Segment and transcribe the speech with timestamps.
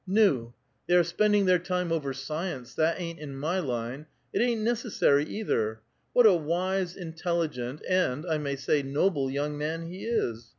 [0.19, 0.51] ''Nu!
[0.87, 5.23] they are spending their time over science; that ain't in my line, it ain't necessary
[5.25, 5.79] either.
[6.11, 10.49] What a wise, intelligent, and I may say noble, young man he is